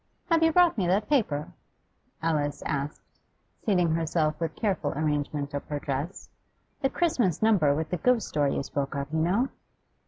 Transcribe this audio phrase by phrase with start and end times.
[0.31, 1.51] 'Have you brought me that paper?'
[2.23, 3.19] Alice asked,
[3.63, 6.27] seating herself with careful arrangement of her dress.
[6.81, 9.49] 'The Christmas number with the ghost story you spoke of, you know?